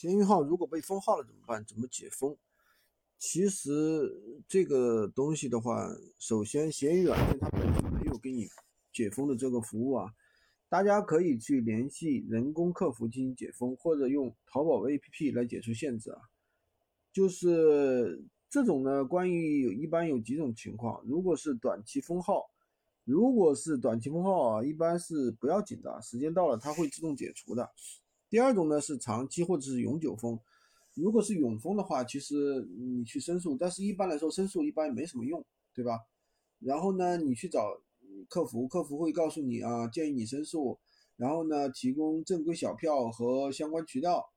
[0.00, 1.62] 闲鱼号如果被封号了怎么办？
[1.66, 2.34] 怎么解封？
[3.18, 8.48] 其实这个东西的话，首先闲鱼软件它本身没有给你
[8.94, 10.10] 解封的这个服务啊，
[10.70, 16.22] 大家可以去联系人工客服进行解封，或者用淘宝 APP 来解除限制啊。
[17.12, 22.50] 就是这种呢，关于有一般有几种情况，如果是短期封号，
[23.04, 27.70] 如果是短期封号啊，一般是不要紧的，时间到了它会自动解除的。
[28.30, 30.38] 第二种呢是长期或者是永久封。
[30.94, 35.98] 如果是永封的话，其实你去申诉，但是一般来说申诉一般没什么用，对吧？
[36.58, 37.80] 然后呢，你去找
[38.28, 40.78] 客服，客服会告诉你啊，建议你申诉，
[41.16, 44.30] 然后呢，提供正规小票和相关渠道，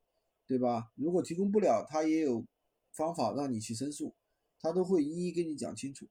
[0.47, 0.91] 对吧？
[0.95, 2.45] 如果提供不了，他也有
[2.91, 4.13] 方法让你去申诉，
[4.59, 6.07] 他都会一一跟你讲清楚。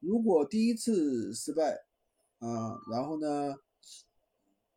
[0.00, 1.84] 如果第一次失败，
[2.38, 3.56] 啊，然后呢，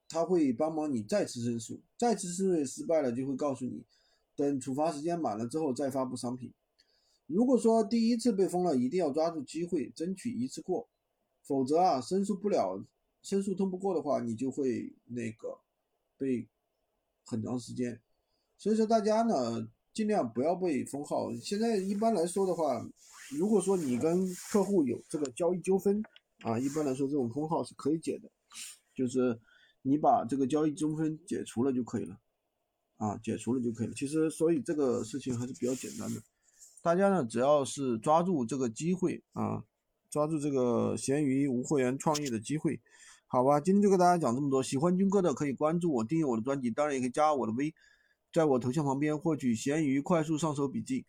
[0.09, 3.83] 他会帮忙你再次申诉，再次申诉失败了就会告诉你。
[4.35, 6.51] 等处罚时间满了之后再发布商品。
[7.27, 10.89] 如果说第一次被封了，一定要抓住机会，争取一次过，
[11.43, 12.83] 否则啊，申诉不了，
[13.21, 15.59] 申诉通不过的话，你就会那个
[16.17, 16.47] 被
[17.25, 18.01] 很长时间。
[18.57, 21.31] 所以说大家呢，尽量不要被封号。
[21.35, 22.83] 现在一般来说的话，
[23.37, 26.01] 如果说你跟客户有这个交易纠纷
[26.43, 28.31] 啊，一般来说这种封号是可以解的，
[28.95, 29.39] 就是
[29.81, 32.17] 你把这个交易纠纷解除了就可以了。
[32.97, 33.93] 啊，解除了就可以了。
[33.93, 36.21] 其实，所以这个事情还是比较简单的。
[36.81, 39.63] 大家呢，只要是抓住这个机会啊，
[40.09, 42.81] 抓住这个闲鱼无货源创业的机会，
[43.25, 43.59] 好吧？
[43.61, 44.61] 今天就跟大家讲这么多。
[44.61, 47.73] 喜欢军哥的可以关注我，订阅我的专辑，当然也可以加我的微，
[48.33, 51.05] 在我头像旁边获取闲鱼快速上手笔记。